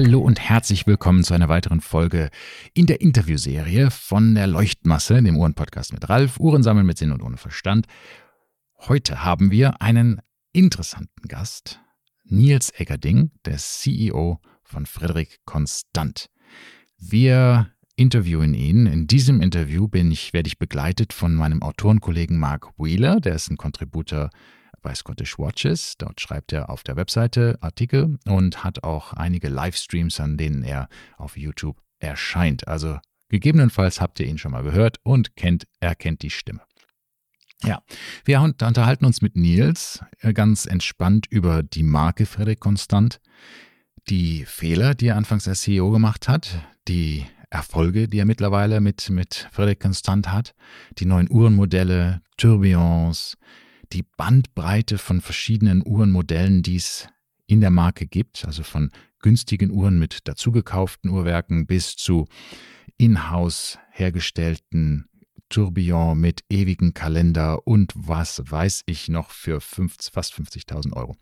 Hallo 0.00 0.20
und 0.20 0.38
herzlich 0.38 0.86
willkommen 0.86 1.24
zu 1.24 1.34
einer 1.34 1.48
weiteren 1.48 1.80
Folge 1.80 2.30
in 2.72 2.86
der 2.86 3.00
Interviewserie 3.00 3.90
von 3.90 4.36
der 4.36 4.46
Leuchtmasse, 4.46 5.20
dem 5.20 5.36
Uhrenpodcast 5.36 5.92
mit 5.92 6.08
Ralf, 6.08 6.38
Uhrensammeln 6.38 6.86
mit 6.86 6.98
Sinn 6.98 7.10
und 7.10 7.20
ohne 7.20 7.36
Verstand. 7.36 7.88
Heute 8.76 9.24
haben 9.24 9.50
wir 9.50 9.82
einen 9.82 10.20
interessanten 10.52 11.26
Gast, 11.26 11.80
Nils 12.22 12.72
Eggerding, 12.78 13.32
der 13.44 13.56
CEO 13.56 14.38
von 14.62 14.86
Frederik 14.86 15.40
Konstant. 15.44 16.30
Wir 16.96 17.72
interviewen 17.96 18.54
ihn. 18.54 18.86
In 18.86 19.08
diesem 19.08 19.40
Interview 19.40 19.88
bin 19.88 20.12
ich, 20.12 20.32
werde 20.32 20.46
ich 20.46 20.60
begleitet 20.60 21.12
von 21.12 21.34
meinem 21.34 21.60
Autorenkollegen 21.60 22.38
Mark 22.38 22.68
Wheeler, 22.78 23.18
der 23.18 23.34
ist 23.34 23.50
ein 23.50 23.56
Contributor 23.56 24.30
bei 24.82 24.94
Scottish 24.94 25.38
Watches. 25.38 25.96
Dort 25.98 26.20
schreibt 26.20 26.52
er 26.52 26.70
auf 26.70 26.82
der 26.82 26.96
Webseite 26.96 27.58
Artikel 27.60 28.18
und 28.26 28.64
hat 28.64 28.84
auch 28.84 29.12
einige 29.12 29.48
Livestreams, 29.48 30.20
an 30.20 30.36
denen 30.36 30.62
er 30.62 30.88
auf 31.16 31.36
YouTube 31.36 31.80
erscheint. 31.98 32.66
Also 32.68 32.98
gegebenenfalls 33.28 34.00
habt 34.00 34.20
ihr 34.20 34.26
ihn 34.26 34.38
schon 34.38 34.52
mal 34.52 34.62
gehört 34.62 34.98
und 35.02 35.36
kennt, 35.36 35.66
er 35.80 35.94
kennt 35.94 36.22
die 36.22 36.30
Stimme. 36.30 36.60
Ja, 37.64 37.82
wir 38.24 38.40
unterhalten 38.40 39.04
uns 39.04 39.20
mit 39.20 39.34
Nils 39.34 40.00
äh, 40.20 40.32
ganz 40.32 40.64
entspannt 40.66 41.26
über 41.28 41.62
die 41.62 41.82
Marke 41.82 42.24
Frederik 42.24 42.60
Constant, 42.60 43.20
die 44.08 44.44
Fehler, 44.44 44.94
die 44.94 45.08
er 45.08 45.16
anfangs 45.16 45.48
als 45.48 45.62
CEO 45.62 45.90
gemacht 45.90 46.28
hat, 46.28 46.60
die 46.86 47.26
Erfolge, 47.50 48.08
die 48.08 48.18
er 48.18 48.26
mittlerweile 48.26 48.80
mit, 48.80 49.10
mit 49.10 49.48
Frederik 49.50 49.80
Constant 49.80 50.30
hat, 50.30 50.54
die 50.98 51.06
neuen 51.06 51.30
Uhrenmodelle, 51.30 52.20
Tourbillons, 52.36 53.36
die 53.92 54.04
Bandbreite 54.16 54.98
von 54.98 55.20
verschiedenen 55.20 55.82
Uhrenmodellen, 55.86 56.62
die 56.62 56.76
es 56.76 57.08
in 57.46 57.60
der 57.60 57.70
Marke 57.70 58.06
gibt, 58.06 58.44
also 58.44 58.62
von 58.62 58.90
günstigen 59.20 59.70
Uhren 59.70 59.98
mit 59.98 60.28
dazugekauften 60.28 61.10
Uhrwerken 61.10 61.66
bis 61.66 61.96
zu 61.96 62.26
in-house 62.98 63.78
hergestellten 63.90 65.08
Tourbillon 65.48 66.18
mit 66.18 66.44
ewigen 66.50 66.94
Kalender 66.94 67.66
und 67.66 67.92
was 67.96 68.42
weiß 68.44 68.82
ich 68.86 69.08
noch 69.08 69.30
für 69.30 69.60
50, 69.60 70.12
fast 70.12 70.34
50.000 70.34 70.92
Euro. 70.92 71.16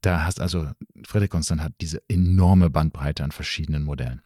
Da 0.00 0.24
hast 0.24 0.40
also, 0.40 0.70
Fredrik 1.04 1.30
Constant 1.30 1.62
hat 1.62 1.74
diese 1.80 2.02
enorme 2.08 2.70
Bandbreite 2.70 3.22
an 3.22 3.30
verschiedenen 3.30 3.84
Modellen. 3.84 4.22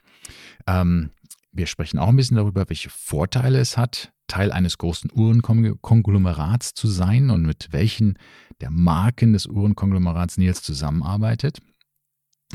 Ähm, 0.66 1.10
wir 1.52 1.66
sprechen 1.66 1.98
auch 1.98 2.08
ein 2.08 2.16
bisschen 2.16 2.38
darüber, 2.38 2.68
welche 2.68 2.88
Vorteile 2.88 3.58
es 3.58 3.76
hat, 3.76 4.12
Teil 4.32 4.50
eines 4.50 4.78
großen 4.78 5.10
Uhrenkonglomerats 5.14 6.72
zu 6.72 6.88
sein 6.88 7.28
und 7.28 7.44
mit 7.44 7.68
welchen 7.70 8.18
der 8.62 8.70
Marken 8.70 9.34
des 9.34 9.44
Uhrenkonglomerats 9.44 10.38
Nils 10.38 10.62
zusammenarbeitet. 10.62 11.58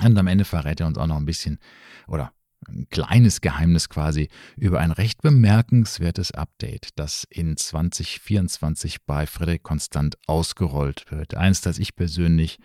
Und 0.03 0.17
am 0.17 0.25
Ende 0.25 0.43
verrät 0.43 0.79
er 0.79 0.87
uns 0.87 0.97
auch 0.97 1.05
noch 1.05 1.17
ein 1.17 1.25
bisschen 1.25 1.59
oder 2.07 2.31
ein 2.67 2.87
kleines 2.89 3.41
Geheimnis 3.41 3.89
quasi 3.89 4.27
über 4.55 4.79
ein 4.79 4.91
recht 4.91 5.21
bemerkenswertes 5.21 6.31
Update, 6.31 6.89
das 6.95 7.25
in 7.29 7.55
2024 7.55 9.05
bei 9.05 9.27
Frederik 9.27 9.61
Konstant 9.61 10.17
ausgerollt 10.25 11.05
wird. 11.11 11.35
Eins, 11.35 11.61
das 11.61 11.77
ich 11.77 11.95
persönlich 11.95 12.57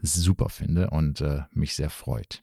super 0.00 0.48
finde 0.48 0.90
und 0.90 1.20
äh, 1.22 1.42
mich 1.52 1.74
sehr 1.74 1.90
freut. 1.90 2.40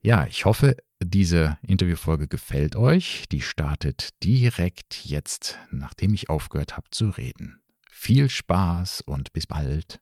Ja, 0.00 0.26
ich 0.26 0.46
hoffe, 0.46 0.78
diese 1.04 1.58
Interviewfolge 1.62 2.28
gefällt 2.28 2.76
euch. 2.76 3.24
Die 3.30 3.40
startet 3.40 4.10
direkt 4.22 5.04
jetzt, 5.04 5.58
nachdem 5.70 6.14
ich 6.14 6.30
aufgehört 6.30 6.76
habe 6.76 6.88
zu 6.90 7.10
reden. 7.10 7.60
Viel 7.90 8.28
Spaß 8.28 9.02
und 9.02 9.32
bis 9.32 9.46
bald. 9.46 10.00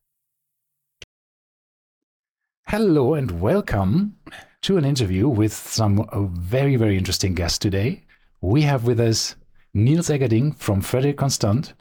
Hello 2.65 3.15
and 3.15 3.43
welcome 3.43 4.13
to 4.63 4.77
an 4.77 4.85
interview 4.85 5.29
with 5.29 5.53
some 5.53 6.07
very, 6.33 6.79
very 6.79 6.97
interesting 6.97 7.35
guests 7.35 7.59
today. 7.59 8.03
We 8.41 8.63
have 8.63 8.87
with 8.87 8.99
us 8.99 9.37
Niels 9.75 10.11
Eggerding 10.11 10.55
from 10.57 10.83
Frederic 10.83 11.17
Constant, 11.17 11.75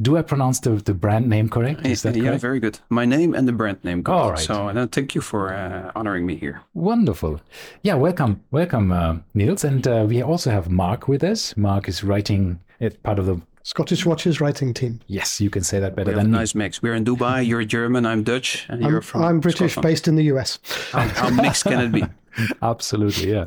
Do 0.00 0.16
I 0.16 0.22
pronounce 0.22 0.58
the, 0.60 0.70
the 0.70 0.94
brand 0.94 1.28
name 1.28 1.48
correct? 1.48 1.86
Is 1.86 2.02
that 2.02 2.16
yeah, 2.16 2.24
correct? 2.24 2.40
very 2.40 2.60
good. 2.60 2.80
My 2.88 3.04
name 3.04 3.34
and 3.34 3.46
the 3.46 3.52
brand 3.52 3.84
name. 3.84 4.02
Correct. 4.02 4.20
All 4.20 4.30
right. 4.30 4.38
So 4.38 4.68
uh, 4.68 4.86
thank 4.90 5.14
you 5.14 5.20
for 5.20 5.52
uh, 5.52 5.92
honoring 5.94 6.26
me 6.26 6.36
here. 6.36 6.62
Wonderful. 6.74 7.40
Yeah, 7.82 7.94
welcome, 7.94 8.42
welcome, 8.50 8.90
uh, 8.90 9.18
Niels. 9.34 9.64
And 9.64 9.86
uh, 9.86 10.06
we 10.08 10.22
also 10.22 10.50
have 10.50 10.70
Mark 10.70 11.08
with 11.08 11.22
us. 11.22 11.56
Mark 11.56 11.88
is 11.88 12.02
writing 12.02 12.58
it 12.80 13.02
part 13.02 13.18
of 13.18 13.26
the 13.26 13.40
Scottish 13.64 14.04
Watches 14.04 14.40
writing 14.40 14.74
team. 14.74 15.00
Yes, 15.06 15.40
you 15.40 15.50
can 15.50 15.62
say 15.62 15.78
that 15.78 15.94
better 15.94 16.12
than 16.12 16.26
a 16.26 16.28
nice 16.28 16.54
mix. 16.54 16.82
We're 16.82 16.94
in 16.94 17.04
Dubai. 17.04 17.46
You're 17.46 17.64
German. 17.64 18.04
I'm 18.06 18.24
Dutch, 18.24 18.66
and 18.68 18.84
I'm, 18.84 18.90
you're 18.90 19.02
from. 19.02 19.22
I'm 19.22 19.40
British, 19.40 19.72
Scotland. 19.72 19.92
based 19.92 20.08
in 20.08 20.16
the 20.16 20.24
US. 20.34 20.58
How, 20.90 21.06
how 21.08 21.30
mixed 21.30 21.64
can 21.64 21.80
it 21.80 21.92
be? 21.92 22.04
Absolutely, 22.62 23.30
yeah. 23.30 23.44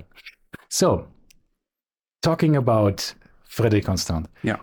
So, 0.69 1.07
talking 2.21 2.55
about 2.55 3.13
Frederique 3.43 3.85
Constant. 3.85 4.27
Yeah. 4.41 4.57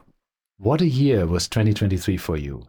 What 0.63 0.81
a 0.81 0.87
year 0.87 1.27
was 1.27 1.49
2023 1.49 2.17
for 2.19 2.37
you? 2.37 2.69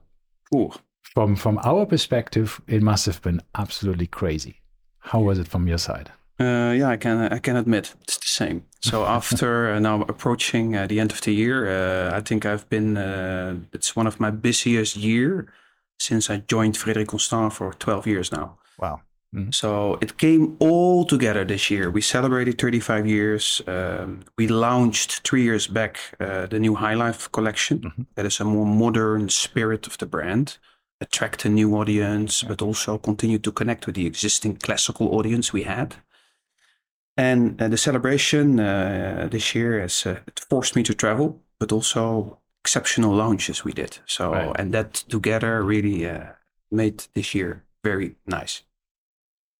Ooh. 0.55 0.71
From 1.13 1.35
from 1.35 1.59
our 1.63 1.85
perspective, 1.85 2.59
it 2.67 2.81
must 2.81 3.05
have 3.05 3.21
been 3.21 3.39
absolutely 3.53 4.07
crazy. 4.07 4.61
How 4.97 5.21
was 5.21 5.37
it 5.37 5.47
from 5.47 5.67
your 5.67 5.77
side? 5.77 6.09
Uh, 6.39 6.73
yeah, 6.75 6.89
I 6.89 6.97
can 6.97 7.31
I 7.31 7.37
can 7.37 7.55
admit 7.55 7.93
it's 8.01 8.17
the 8.17 8.25
same. 8.25 8.63
So 8.81 9.05
after 9.19 9.75
uh, 9.75 9.79
now 9.79 10.01
approaching 10.09 10.75
uh, 10.75 10.87
the 10.87 10.99
end 10.99 11.11
of 11.11 11.21
the 11.21 11.33
year, 11.33 11.67
uh, 11.67 12.17
I 12.17 12.21
think 12.21 12.45
I've 12.45 12.67
been 12.67 12.97
uh, 12.97 13.57
it's 13.73 13.95
one 13.95 14.07
of 14.07 14.19
my 14.19 14.31
busiest 14.31 14.95
year 14.95 15.53
since 15.99 16.31
I 16.33 16.37
joined 16.37 16.77
Frederique 16.77 17.09
Constant 17.09 17.53
for 17.53 17.73
12 17.73 18.07
years 18.07 18.31
now. 18.31 18.57
Wow. 18.79 19.01
Mm-hmm. 19.33 19.51
So 19.51 19.97
it 20.01 20.17
came 20.17 20.55
all 20.59 21.05
together 21.05 21.43
this 21.43 21.71
year. 21.71 21.89
We 21.89 22.01
celebrated 22.01 22.59
35 22.59 23.07
years. 23.07 23.61
Um, 23.67 24.21
we 24.37 24.47
launched 24.47 25.27
three 25.27 25.43
years 25.43 25.67
back 25.67 25.99
uh, 26.19 26.45
the 26.45 26.59
new 26.59 26.75
High 26.75 26.93
Life 26.93 27.31
collection. 27.31 27.79
Mm-hmm. 27.79 28.01
That 28.15 28.25
is 28.25 28.39
a 28.39 28.45
more 28.45 28.65
modern 28.65 29.29
spirit 29.29 29.87
of 29.87 29.97
the 29.97 30.05
brand, 30.05 30.57
attract 31.01 31.45
a 31.45 31.49
new 31.49 31.75
audience, 31.75 32.43
but 32.43 32.61
also 32.61 32.97
continue 32.97 33.39
to 33.39 33.51
connect 33.51 33.87
with 33.87 33.95
the 33.95 34.05
existing 34.05 34.57
classical 34.57 35.15
audience 35.15 35.51
we 35.51 35.63
had. 35.63 35.95
And 37.17 37.61
uh, 37.61 37.67
the 37.67 37.77
celebration 37.77 38.59
uh, 38.59 39.27
this 39.31 39.55
year 39.55 39.79
has 39.79 40.05
uh, 40.05 40.19
it 40.27 40.39
forced 40.49 40.75
me 40.75 40.83
to 40.83 40.93
travel, 40.93 41.41
but 41.59 41.71
also 41.71 42.39
exceptional 42.63 43.13
launches 43.13 43.63
we 43.63 43.73
did. 43.73 43.99
So 44.05 44.31
right. 44.31 44.55
and 44.59 44.73
that 44.73 44.93
together 44.93 45.63
really 45.63 46.07
uh, 46.07 46.33
made 46.71 47.05
this 47.13 47.33
year 47.33 47.63
very 47.83 48.15
nice. 48.25 48.63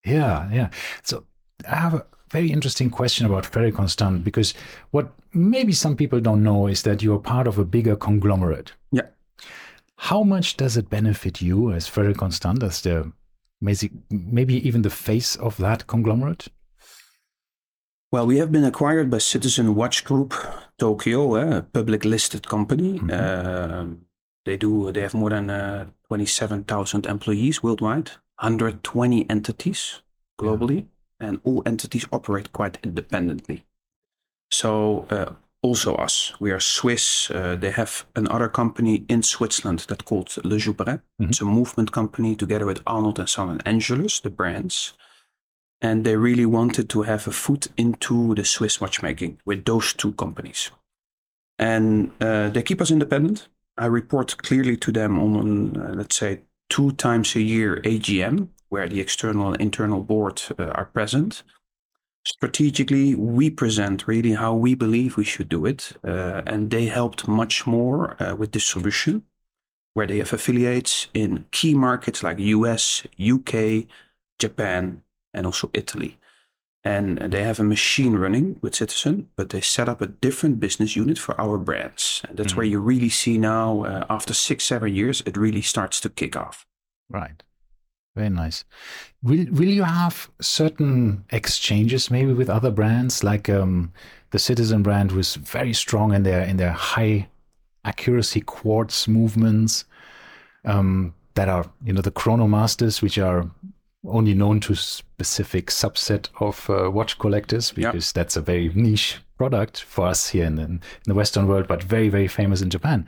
Yeah, 0.06 0.50
yeah. 0.52 0.70
So 1.04 1.26
I 1.70 1.76
have 1.76 1.94
a 1.94 2.06
very 2.32 2.52
interesting 2.52 2.90
question 2.90 3.26
about 3.26 3.46
Frederique 3.46 3.76
Constant 3.76 4.24
because 4.24 4.54
what 4.92 5.12
maybe 5.34 5.72
some 5.72 5.96
people 5.96 6.20
don't 6.20 6.44
know 6.44 6.68
is 6.68 6.82
that 6.84 7.02
you're 7.02 7.20
part 7.20 7.48
of 7.48 7.58
a 7.58 7.66
bigger 7.66 7.96
conglomerate. 7.96 8.74
Yeah. 8.92 9.08
How 9.98 10.24
much 10.24 10.58
does 10.58 10.76
it 10.76 10.90
benefit 10.90 11.42
you 11.42 11.72
as 11.72 11.88
Frederique 11.88 12.18
Constant, 12.18 12.64
as 12.64 12.82
the 12.82 13.12
maybe 14.10 14.68
even 14.68 14.82
the 14.82 14.90
face 14.90 15.38
of 15.38 15.56
that 15.58 15.88
conglomerate? 15.88 16.48
Well, 18.12 18.28
we 18.28 18.38
have 18.40 18.52
been 18.52 18.66
acquired 18.66 19.10
by 19.10 19.20
Citizen 19.20 19.74
Watch 19.74 20.04
Group 20.04 20.34
Tokyo, 20.78 21.36
a 21.36 21.62
public 21.62 22.04
listed 22.04 22.48
company. 22.48 23.00
Mm-hmm. 23.00 23.10
Uh, 23.12 23.96
they 24.46 24.58
do. 24.58 24.92
They 24.92 25.02
have 25.02 25.14
more 25.14 25.30
than 25.30 25.50
uh, 25.50 25.86
twenty-seven 26.08 26.66
thousand 26.66 27.06
employees 27.06 27.64
worldwide. 27.64 28.12
120 28.40 29.30
entities 29.30 30.02
globally, 30.40 30.88
yeah. 31.20 31.28
and 31.28 31.42
all 31.44 31.64
entities 31.66 32.06
operate 32.12 32.52
quite 32.52 32.78
independently. 32.84 33.66
So, 34.52 35.08
uh, 35.10 35.34
also 35.64 35.96
us, 35.96 36.34
we 36.40 36.52
are 36.52 36.60
Swiss. 36.60 37.32
Uh, 37.32 37.56
they 37.56 37.72
have 37.72 38.06
another 38.16 38.50
company 38.50 39.06
in 39.08 39.24
Switzerland 39.24 39.86
that's 39.88 40.04
called 40.04 40.36
La 40.44 40.58
Joux-Perret. 40.58 41.00
Mm-hmm. 41.00 41.30
It's 41.30 41.42
a 41.42 41.46
movement 41.46 41.92
company 41.92 42.36
together 42.36 42.66
with 42.66 42.84
Arnold 42.86 43.18
and 43.18 43.30
Son 43.30 43.50
and 43.50 43.66
Angelus, 43.66 44.20
the 44.20 44.30
brands. 44.30 44.94
And 45.82 46.06
they 46.06 46.18
really 46.18 46.46
wanted 46.46 46.90
to 46.90 47.04
have 47.04 47.28
a 47.28 47.32
foot 47.32 47.68
into 47.78 48.36
the 48.36 48.46
Swiss 48.46 48.80
watchmaking 48.82 49.40
with 49.46 49.66
those 49.66 49.94
two 49.94 50.12
companies. 50.14 50.70
And 51.58 52.12
uh, 52.20 52.50
they 52.50 52.62
keep 52.62 52.82
us 52.82 52.92
independent. 52.92 53.48
I 53.78 53.86
report 53.86 54.38
clearly 54.38 54.78
to 54.78 54.92
them 54.92 55.18
on, 55.18 55.78
uh, 55.78 55.94
let's 55.96 56.16
say, 56.16 56.42
two 56.74 56.92
times 56.94 57.36
a 57.36 57.40
year 57.40 57.80
AGM, 57.84 58.48
where 58.70 58.90
the 58.90 59.00
external 59.00 59.54
and 59.54 59.62
internal 59.62 60.02
board 60.02 60.42
uh, 60.58 60.64
are 60.80 60.86
present. 60.86 61.44
Strategically, 62.26 63.14
we 63.14 63.52
present 63.52 64.08
really 64.08 64.32
how 64.34 64.56
we 64.56 64.74
believe 64.74 65.16
we 65.16 65.24
should 65.24 65.50
do 65.50 65.68
it, 65.68 65.92
uh, 66.04 66.42
and 66.48 66.72
they 66.72 66.86
helped 66.88 67.28
much 67.28 67.68
more 67.68 68.02
uh, 68.20 68.34
with 68.34 68.60
solution, 68.60 69.22
where 69.94 70.08
they 70.08 70.18
have 70.18 70.34
affiliates 70.34 71.10
in 71.14 71.46
key 71.52 71.76
markets 71.76 72.24
like 72.24 72.40
US, 72.40 73.06
UK, 73.22 73.86
Japan, 74.40 75.04
and 75.32 75.46
also 75.46 75.70
Italy. 75.76 76.18
And 76.86 77.18
they 77.18 77.44
have 77.44 77.62
a 77.62 77.64
machine 77.64 78.14
running 78.14 78.58
with 78.62 78.76
Citizen, 78.76 79.30
but 79.38 79.50
they 79.52 79.62
set 79.62 79.88
up 79.88 80.02
a 80.02 80.08
different 80.08 80.60
business 80.60 80.98
unit 80.98 81.18
for 81.18 81.40
our 81.40 81.58
brands. 81.58 82.22
And 82.28 82.38
that's 82.38 82.50
mm-hmm. 82.50 82.58
where 82.58 82.66
you 82.66 82.80
really 82.80 83.10
see 83.10 83.38
now, 83.38 83.86
uh, 83.86 84.06
after 84.10 84.34
six, 84.34 84.66
seven 84.66 84.94
years, 84.94 85.24
it 85.26 85.38
really 85.38 85.62
starts 85.62 86.02
to 86.02 86.10
kick 86.10 86.36
off. 86.36 86.66
Right. 87.10 87.42
Very 88.16 88.30
nice. 88.30 88.64
Will 89.24 89.46
Will 89.52 89.70
you 89.70 89.84
have 89.84 90.30
certain 90.40 91.26
exchanges 91.32 92.12
maybe 92.12 92.34
with 92.34 92.50
other 92.50 92.70
brands? 92.70 93.24
Like 93.24 93.50
um, 93.50 93.92
the 94.30 94.40
Citizen 94.40 94.84
brand 94.84 95.12
was 95.12 95.36
very 95.36 95.74
strong 95.74 96.14
in 96.14 96.24
their 96.24 96.42
in 96.42 96.58
their 96.58 96.74
high 96.74 97.28
accuracy 97.86 98.42
quartz 98.42 99.08
movements 99.08 99.86
um, 100.66 101.14
that 101.34 101.50
are 101.50 101.66
you 101.84 101.94
know 101.94 102.02
the 102.02 102.12
Chronomasters, 102.12 103.02
which 103.02 103.18
are 103.18 103.50
only 104.06 104.34
known 104.34 104.60
to 104.62 104.76
specific 104.76 105.68
subset 105.68 106.30
of 106.40 106.70
uh, 106.70 106.90
watch 106.92 107.18
collectors 107.20 107.72
because 107.72 108.08
yep. 108.10 108.14
that's 108.14 108.36
a 108.36 108.42
very 108.42 108.70
niche 108.74 109.20
product 109.38 109.82
for 109.82 110.08
us 110.08 110.30
here 110.30 110.46
in 110.46 110.56
the, 110.56 110.64
in 110.64 110.82
the 111.06 111.14
Western 111.14 111.48
world, 111.48 111.68
but 111.68 111.84
very 111.84 112.10
very 112.10 112.28
famous 112.28 112.62
in 112.62 112.70
Japan. 112.70 113.08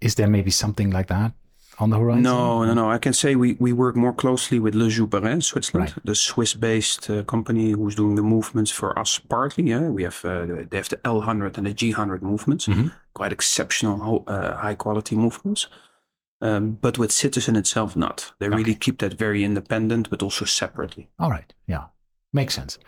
Is 0.00 0.14
there 0.14 0.28
maybe 0.28 0.50
something 0.50 0.90
like 0.90 1.08
that 1.08 1.32
on 1.78 1.90
the 1.90 1.98
horizon? 1.98 2.22
No, 2.22 2.64
no, 2.64 2.74
no. 2.74 2.90
I 2.90 2.98
can 2.98 3.12
say 3.12 3.34
we, 3.36 3.56
we 3.58 3.72
work 3.72 3.96
more 3.96 4.12
closely 4.12 4.58
with 4.58 4.74
La 4.74 4.86
Joux-Perret, 4.86 5.42
Switzerland, 5.42 5.92
right. 5.96 6.06
the 6.06 6.14
Swiss-based 6.14 7.10
uh, 7.10 7.22
company 7.24 7.72
who's 7.72 7.94
doing 7.94 8.14
the 8.14 8.22
movements 8.22 8.70
for 8.70 8.98
us 8.98 9.18
partly. 9.18 9.64
Yeah, 9.64 9.88
we 9.88 10.02
have 10.04 10.24
uh, 10.24 10.46
they 10.70 10.76
have 10.76 10.88
the 10.88 10.98
L100 11.04 11.58
and 11.58 11.66
the 11.66 11.74
G100 11.74 12.22
movements, 12.22 12.66
mm-hmm. 12.66 12.88
quite 13.14 13.32
exceptional, 13.32 14.24
uh, 14.26 14.56
high 14.56 14.74
quality 14.74 15.16
movements. 15.16 15.66
Um, 16.42 16.78
but 16.80 16.98
with 16.98 17.12
Citizen 17.12 17.56
itself, 17.56 17.96
not. 17.96 18.32
They 18.38 18.46
okay. 18.46 18.56
really 18.56 18.74
keep 18.74 18.98
that 19.00 19.14
very 19.14 19.44
independent, 19.44 20.08
but 20.08 20.22
also 20.22 20.44
separately. 20.44 21.08
All 21.18 21.30
right. 21.30 21.52
Yeah. 21.66 21.86
Makes 22.32 22.54
sense. 22.54 22.78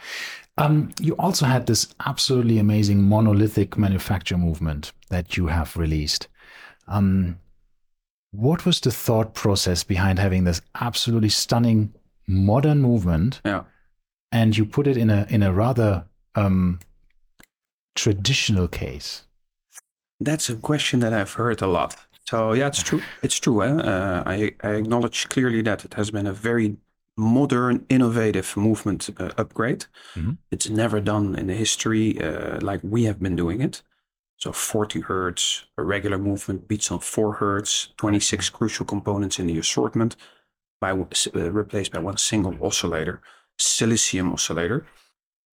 Um, 0.59 0.91
you 1.01 1.15
also 1.17 1.47
had 1.47 1.67
this 1.67 1.95
absolutely 2.07 2.59
amazing 2.59 3.03
monolithic 3.03 3.77
manufacture 3.77 4.39
movement 4.39 4.93
that 5.09 5.37
you 5.37 5.49
have 5.49 5.77
released. 5.77 6.29
Um, 6.89 7.39
what 8.31 8.65
was 8.65 8.81
the 8.81 8.91
thought 8.91 9.35
process 9.35 9.85
behind 9.85 10.19
having 10.19 10.45
this 10.45 10.61
absolutely 10.81 11.29
stunning 11.29 11.95
modern 12.27 12.81
movement? 12.81 13.41
Yeah. 13.45 13.65
And 14.31 14.57
you 14.57 14.65
put 14.65 14.87
it 14.87 14.97
in 14.97 15.11
a 15.11 15.27
in 15.29 15.43
a 15.43 15.53
rather 15.53 16.05
um, 16.35 16.81
traditional 17.95 18.69
case. 18.69 19.25
That's 20.21 20.49
a 20.49 20.57
question 20.57 21.01
that 21.01 21.13
I've 21.13 21.33
heard 21.35 21.61
a 21.61 21.67
lot. 21.67 21.97
So 22.29 22.53
yeah, 22.53 22.69
it's 22.69 22.83
true. 22.83 23.03
It's 23.23 23.39
true. 23.39 23.63
Eh? 23.63 23.73
Uh, 23.73 24.23
I, 24.27 24.53
I 24.63 24.71
acknowledge 24.75 25.29
clearly 25.29 25.63
that 25.63 25.85
it 25.85 25.95
has 25.95 26.11
been 26.11 26.27
a 26.27 26.33
very 26.33 26.77
modern, 27.17 27.85
innovative 27.89 28.57
movement 28.57 29.11
uh, 29.19 29.31
upgrade. 29.37 29.87
Mm-hmm. 30.15 30.33
It's 30.51 30.71
never 30.71 31.01
done 31.01 31.35
in 31.37 31.47
the 31.49 31.55
history 31.55 32.21
uh, 32.23 32.59
like 32.61 32.81
we 32.83 33.05
have 33.05 33.21
been 33.21 33.37
doing 33.37 33.61
it. 33.61 33.83
So 34.37 34.51
40 34.51 35.01
hertz, 35.03 35.67
a 35.79 35.85
regular 35.85 36.19
movement 36.19 36.67
beats 36.67 36.91
on 36.91 36.99
4 36.99 37.35
hertz, 37.35 37.89
26 37.97 38.51
crucial 38.51 38.85
components 38.85 39.39
in 39.39 39.47
the 39.47 39.59
assortment, 39.59 40.17
by 40.81 40.91
uh, 40.91 41.51
replaced 41.53 41.93
by 41.93 42.01
one 42.01 42.17
single 42.17 42.57
oscillator, 42.61 43.21
silicium 43.61 44.33
oscillator. 44.33 44.85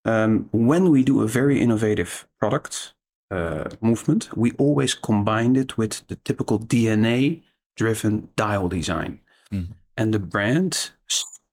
Um, 0.05 0.49
when 0.51 0.89
we 0.89 1.03
do 1.03 1.21
a 1.21 1.27
very 1.27 1.59
innovative 1.59 2.25
product 2.39 2.93
uh, 3.31 3.69
movement, 3.81 4.29
we 4.35 4.51
always 4.53 4.93
combined 4.93 5.57
it 5.57 5.77
with 5.77 6.07
the 6.07 6.15
typical 6.15 6.59
DNA 6.59 7.43
driven 7.75 8.29
dial 8.35 8.67
design. 8.67 9.19
Mm-hmm. 9.51 9.73
And 9.97 10.13
the 10.13 10.19
brand 10.19 10.91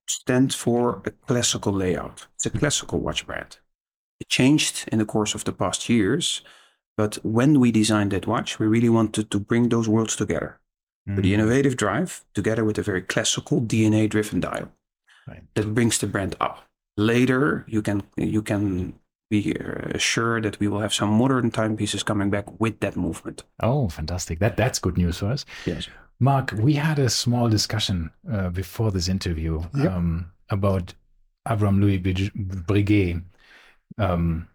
stands 0.07 0.55
for 0.55 1.03
a 1.05 1.11
classical 1.11 1.73
layout. 1.73 2.27
It's 2.35 2.47
a 2.47 2.51
classical 2.51 3.01
watch 3.01 3.27
brand. 3.27 3.59
It 4.21 4.29
changed 4.29 4.89
in 4.91 4.99
the 4.99 5.05
course 5.05 5.35
of 5.35 5.45
the 5.45 5.53
past 5.53 5.89
years 5.89 6.43
but 6.97 7.19
when 7.23 7.61
we 7.61 7.71
designed 7.71 8.13
that 8.13 8.27
watch, 8.27 8.59
we 8.59 8.67
really 8.67 8.89
wanted 8.89 9.31
to 9.31 9.39
bring 9.39 9.69
those 9.69 9.89
worlds 9.89 10.17
together. 10.17 10.59
Mm. 11.09 11.23
the 11.23 11.35
innovative 11.35 11.77
drive 11.77 12.25
together 12.35 12.65
with 12.65 12.79
a 12.79 12.83
very 12.83 13.01
classical 13.01 13.61
DNA 13.61 14.11
driven 14.11 14.41
dial. 14.41 14.73
Right. 15.29 15.45
That 15.55 15.73
brings 15.73 15.99
the 15.99 16.09
brand 16.09 16.35
up. 16.41 16.65
Later, 16.97 17.65
you 17.69 17.81
can 17.81 18.03
you 18.17 18.43
can 18.43 18.99
be 19.29 19.57
uh, 19.59 19.99
sure 19.99 20.41
that 20.41 20.59
we 20.61 20.69
will 20.69 20.81
have 20.81 20.95
some 20.95 21.11
modern 21.11 21.51
timepieces 21.51 22.03
coming 22.03 22.31
back 22.31 22.61
with 22.61 22.81
that 22.81 22.97
movement. 22.97 23.43
Oh, 23.61 23.89
fantastic! 23.89 24.39
That 24.39 24.57
that's 24.57 24.79
good 24.79 24.97
news 24.97 25.19
for 25.19 25.27
us. 25.27 25.45
Yes, 25.65 25.89
Mark, 26.21 26.53
we 26.53 26.75
had 26.75 26.99
a 26.99 27.11
small 27.11 27.49
discussion 27.49 28.11
uh, 28.33 28.51
before 28.51 28.91
this 28.91 29.09
interview 29.09 29.63
yep. 29.77 29.93
um, 29.93 30.31
about 30.51 30.95
Abraham 31.49 31.81
Louis 31.81 31.99
Breguet. 31.99 33.23
Um, 33.99 34.49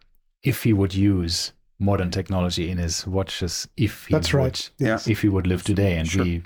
if 0.44 0.64
he 0.64 0.74
would 0.74 0.94
use 0.94 1.54
modern 1.80 2.12
technology 2.12 2.70
in 2.70 2.78
his 2.78 3.06
watches 3.08 3.68
if 3.78 4.06
he 4.08 4.14
That's 4.14 4.34
would, 4.34 4.40
right. 4.40 4.70
Yes. 4.78 5.08
If 5.08 5.22
he 5.22 5.30
would 5.30 5.48
live 5.48 5.64
today 5.64 5.98
and 5.98 6.08
sure. 6.08 6.24
we 6.24 6.44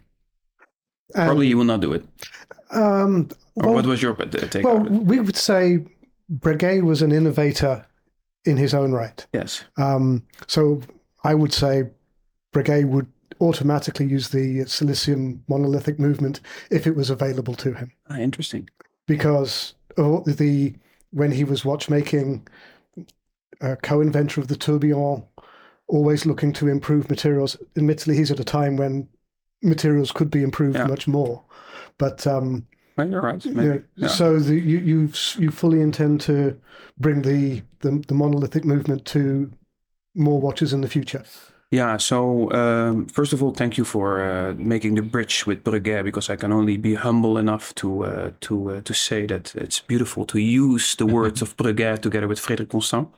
Probably 1.13 1.48
you 1.48 1.57
will 1.57 1.66
not 1.66 1.81
do 1.81 1.94
it. 1.94 2.06
Um, 2.71 3.30
well, 3.56 3.74
what 3.74 3.86
was 3.86 4.01
your 4.01 4.16
take? 4.16 4.66
Well, 4.66 4.80
we 4.80 5.19
would 5.19 5.38
say 5.38 5.86
Breguet 6.33 6.83
was 6.83 7.01
an 7.01 7.12
innovator 7.12 7.86
in 8.45 8.57
his 8.57 8.74
own 8.74 8.92
right. 8.92 9.25
Yes. 9.33 9.63
Um, 9.77 10.24
so 10.47 10.81
I 11.24 11.33
would 11.33 11.53
say 11.53 11.89
Breguet 12.53 12.88
would 12.88 13.07
automatically 13.42 14.06
use 14.06 14.30
the 14.30 14.59
silicium 14.62 15.39
monolithic 15.47 16.00
movement 16.00 16.39
if 16.71 16.88
it 16.88 16.95
was 16.95 17.09
available 17.09 17.56
to 17.56 17.74
him. 17.74 17.92
Ah, 18.09 18.18
interesting. 18.18 18.69
Because 19.07 19.74
the 19.97 20.74
when 21.12 21.31
he 21.31 21.44
was 21.44 21.63
watchmaking, 21.63 22.47
a 23.62 23.75
co-inventor 23.77 24.42
of 24.42 24.47
the 24.47 24.56
tourbillon, 24.56 25.24
always 25.88 26.25
looking 26.25 26.51
to 26.53 26.68
improve 26.68 27.09
materials. 27.09 27.56
Admittedly, 27.77 28.15
he's 28.18 28.31
at 28.31 28.39
a 28.39 28.44
time 28.44 28.75
when 28.75 29.07
materials 29.62 30.12
could 30.12 30.30
be 30.30 30.44
improved 30.44 30.77
yeah. 30.77 30.88
much 30.88 31.07
more, 31.07 31.44
but 31.97 32.25
um, 32.27 32.68
you're 33.03 33.21
right. 33.21 33.45
Know, 33.45 33.81
yeah. 33.95 34.07
So 34.07 34.39
the, 34.39 34.56
you 34.56 34.77
you 34.77 35.09
you 35.38 35.51
fully 35.51 35.81
intend 35.81 36.21
to 36.21 36.57
bring 36.97 37.21
the, 37.24 37.62
the, 37.81 38.03
the 38.07 38.13
monolithic 38.13 38.63
movement 38.63 39.06
to 39.06 39.51
more 40.15 40.39
watches 40.39 40.71
in 40.71 40.81
the 40.81 40.88
future. 40.88 41.24
Yeah. 41.71 41.97
So 41.97 42.51
um, 42.51 43.07
first 43.07 43.33
of 43.33 43.44
all, 43.44 43.51
thank 43.51 43.77
you 43.77 43.83
for 43.83 44.24
uh, 44.24 44.53
making 44.57 44.95
the 44.95 45.01
bridge 45.01 45.45
with 45.45 45.63
Breguet 45.63 46.03
because 46.03 46.30
I 46.30 46.38
can 46.38 46.53
only 46.53 46.77
be 46.77 46.95
humble 46.95 47.38
enough 47.38 47.75
to 47.75 48.06
uh, 48.06 48.31
to 48.42 48.71
uh, 48.71 48.81
to 48.81 48.94
say 48.94 49.25
that 49.25 49.56
it's 49.56 49.81
beautiful 49.81 50.25
to 50.25 50.39
use 50.39 50.95
the 50.95 51.06
words 51.06 51.42
of 51.45 51.57
Breguet 51.57 52.02
together 52.02 52.28
with 52.28 52.40
Frederique 52.40 52.69
Constant. 52.69 53.09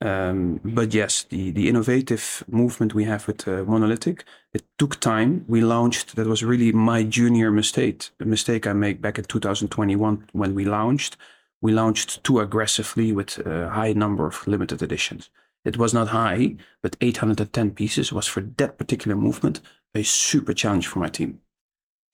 Um, 0.00 0.60
but 0.64 0.92
yes, 0.92 1.22
the, 1.24 1.50
the 1.50 1.68
innovative 1.68 2.44
movement 2.48 2.94
we 2.94 3.04
have 3.04 3.26
with 3.26 3.46
uh, 3.48 3.64
Monolithic, 3.64 4.24
it 4.52 4.64
took 4.78 5.00
time. 5.00 5.44
We 5.48 5.60
launched, 5.60 6.16
that 6.16 6.26
was 6.26 6.44
really 6.44 6.72
my 6.72 7.04
junior 7.04 7.50
mistake, 7.50 8.10
a 8.20 8.24
mistake 8.24 8.66
I 8.66 8.72
made 8.72 9.00
back 9.00 9.18
in 9.18 9.24
2021 9.24 10.26
when 10.32 10.54
we 10.54 10.64
launched. 10.64 11.16
We 11.60 11.72
launched 11.72 12.22
too 12.24 12.40
aggressively 12.40 13.12
with 13.12 13.38
a 13.46 13.70
high 13.70 13.92
number 13.94 14.26
of 14.26 14.46
limited 14.46 14.82
editions. 14.82 15.30
It 15.64 15.78
was 15.78 15.94
not 15.94 16.08
high, 16.08 16.56
but 16.82 16.96
810 17.00 17.70
pieces 17.70 18.12
was 18.12 18.26
for 18.26 18.42
that 18.42 18.76
particular 18.76 19.16
movement 19.16 19.60
a 19.94 20.02
super 20.02 20.52
challenge 20.52 20.86
for 20.86 20.98
my 20.98 21.08
team. 21.08 21.40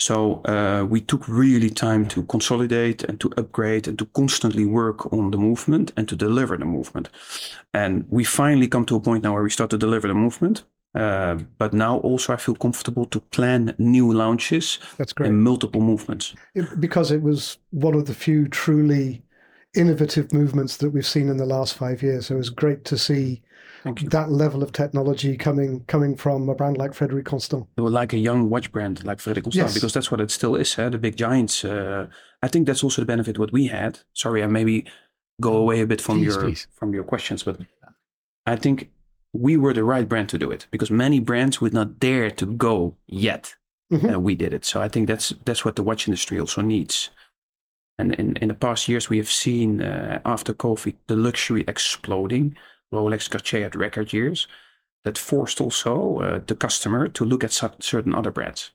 So 0.01 0.41
uh, 0.47 0.87
we 0.89 1.03
took 1.03 1.29
really 1.29 1.69
time 1.69 2.09
to 2.09 2.23
consolidate 2.23 3.05
and 3.05 3.21
to 3.21 3.31
upgrade 3.37 3.87
and 3.87 3.99
to 3.99 4.07
constantly 4.07 4.65
work 4.65 5.13
on 5.13 5.31
the 5.31 5.37
movement 5.37 5.93
and 5.97 6.09
to 6.09 6.17
deliver 6.17 6.57
the 6.57 6.65
movement. 6.65 7.11
And 7.75 8.07
we 8.09 8.25
finally 8.25 8.67
come 8.67 8.87
to 8.87 8.97
a 8.97 9.01
point 9.01 9.25
now 9.25 9.35
where 9.35 9.43
we 9.43 9.51
start 9.51 9.71
to 9.71 9.79
deliver 9.79 10.09
the 10.09 10.15
movement. 10.15 10.65
Uh, 10.95 11.39
but 11.59 11.73
now 11.75 11.99
also 11.99 12.33
I 12.33 12.37
feel 12.37 12.55
comfortable 12.55 13.05
to 13.07 13.21
plan 13.21 13.75
new 13.79 14.11
launches 14.13 14.79
That's 14.97 15.13
great. 15.13 15.29
in 15.29 15.43
multiple 15.43 15.83
movements. 15.83 16.35
It, 16.55 16.81
because 16.81 17.13
it 17.13 17.23
was 17.23 17.59
one 17.71 17.95
of 17.95 18.07
the 18.07 18.15
few 18.15 18.49
truly 18.49 19.23
innovative 19.75 20.33
movements 20.33 20.79
that 20.79 20.91
we've 20.91 21.07
seen 21.07 21.29
in 21.29 21.37
the 21.37 21.47
last 21.47 21.75
five 21.75 22.03
years. 22.03 22.27
So 22.27 22.35
it 22.35 22.39
was 22.39 22.51
great 22.51 22.85
to 22.87 22.97
see 22.97 23.43
that 23.85 24.31
level 24.31 24.63
of 24.63 24.73
technology 24.73 25.37
coming 25.37 25.85
coming 25.87 26.17
from 26.17 26.49
a 26.49 26.55
brand 26.55 26.77
like 26.77 26.95
Frederique 26.95 27.27
Constant. 27.27 27.67
Like 27.77 28.13
a 28.13 28.19
young 28.19 28.51
watch 28.51 28.73
brand 28.73 29.05
like 29.05 29.21
Frederique 29.21 29.45
Constant, 29.45 29.69
yes. 29.69 29.75
because 29.75 29.93
that's 29.93 30.11
what 30.11 30.21
it 30.21 30.31
still 30.31 30.55
is. 30.57 30.75
the 30.75 30.99
big 30.99 31.17
giants. 31.17 31.65
Uh, 31.65 32.07
I 32.43 32.49
think 32.49 32.67
that's 32.67 32.85
also 32.85 33.03
the 33.03 33.07
benefit 33.07 33.39
what 33.39 33.53
we 33.53 33.67
had. 33.67 34.01
Sorry, 34.13 34.43
I 34.43 34.47
maybe 34.47 34.87
go 35.41 35.57
away 35.57 35.81
a 35.81 35.87
bit 35.87 36.01
from 36.01 36.19
please, 36.19 36.35
your 36.35 36.43
please. 36.43 36.67
from 36.75 36.93
your 36.93 37.05
questions, 37.05 37.43
but 37.43 37.61
I 38.47 38.57
think 38.57 38.91
we 39.33 39.57
were 39.57 39.73
the 39.73 39.85
right 39.85 40.09
brand 40.09 40.29
to 40.31 40.39
do 40.39 40.51
it 40.51 40.67
because 40.71 40.91
many 40.91 41.21
brands 41.21 41.61
would 41.61 41.73
not 41.73 41.99
dare 41.99 42.31
to 42.31 42.47
go 42.47 42.97
yet. 43.07 43.55
Mm-hmm. 43.93 44.15
Uh, 44.15 44.19
we 44.19 44.35
did 44.35 44.55
it, 44.55 44.65
so 44.65 44.81
I 44.81 44.89
think 44.89 45.09
that's 45.09 45.33
that's 45.45 45.65
what 45.65 45.77
the 45.77 45.83
watch 45.83 46.07
industry 46.07 46.39
also 46.39 46.63
needs. 46.63 47.11
And 47.99 48.15
in, 48.15 48.37
in 48.37 48.49
the 48.49 48.55
past 48.55 48.89
years, 48.89 49.11
we 49.11 49.19
have 49.19 49.31
seen 49.31 49.83
uh, 49.83 50.21
after 50.25 50.55
COVID 50.55 50.95
the 51.07 51.17
luxury 51.17 51.65
exploding. 51.69 52.57
Rolex 52.93 53.31
Cartier 53.31 53.63
had 53.63 53.77
record 53.77 54.13
years 54.13 54.47
that 55.05 55.19
forced 55.19 55.61
also 55.61 56.19
uh, 56.19 56.41
the 56.47 56.55
customer 56.55 57.09
to 57.09 57.25
look 57.25 57.43
at 57.43 57.53
certain 57.53 58.15
other 58.15 58.31
brands. 58.31 58.71